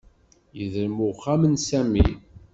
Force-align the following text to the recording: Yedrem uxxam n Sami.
Yedrem 0.57 0.97
uxxam 1.09 1.41
n 1.47 1.55
Sami. 1.67 2.05